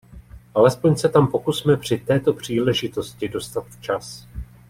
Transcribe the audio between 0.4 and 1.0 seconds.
Alespoň